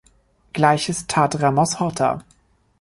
[0.53, 2.25] Gleiches tat Ramos-Horta.